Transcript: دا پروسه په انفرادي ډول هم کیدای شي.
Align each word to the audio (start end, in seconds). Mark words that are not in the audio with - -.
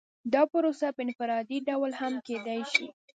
دا 0.33 0.41
پروسه 0.51 0.87
په 0.95 1.01
انفرادي 1.05 1.57
ډول 1.67 1.91
هم 2.01 2.13
کیدای 2.27 2.61
شي. 2.71 2.85